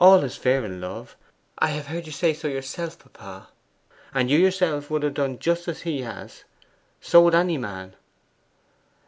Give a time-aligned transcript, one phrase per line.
[0.00, 1.16] All is fair in love.
[1.58, 3.50] I have heard you say so yourself, papa;
[4.12, 6.42] and you yourself would have done just as he has
[7.00, 7.94] so would any man.